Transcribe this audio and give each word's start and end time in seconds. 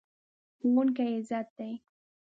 ښوونکی 0.57 1.05
عزت 1.17 1.47
دی. 1.57 1.73